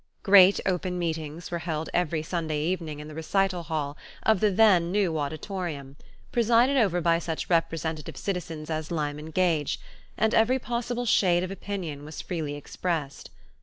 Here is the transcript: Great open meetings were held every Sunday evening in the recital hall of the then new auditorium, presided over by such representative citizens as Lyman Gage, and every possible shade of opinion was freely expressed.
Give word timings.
Great 0.23 0.59
open 0.65 0.97
meetings 0.97 1.51
were 1.51 1.59
held 1.59 1.87
every 1.93 2.23
Sunday 2.23 2.59
evening 2.59 2.99
in 2.99 3.07
the 3.07 3.13
recital 3.13 3.61
hall 3.61 3.95
of 4.23 4.39
the 4.39 4.49
then 4.49 4.91
new 4.91 5.15
auditorium, 5.19 5.95
presided 6.31 6.75
over 6.75 6.99
by 6.99 7.19
such 7.19 7.51
representative 7.51 8.17
citizens 8.17 8.71
as 8.71 8.89
Lyman 8.89 9.29
Gage, 9.29 9.79
and 10.17 10.33
every 10.33 10.57
possible 10.57 11.05
shade 11.05 11.43
of 11.43 11.51
opinion 11.51 12.03
was 12.03 12.19
freely 12.19 12.55
expressed. 12.55 13.29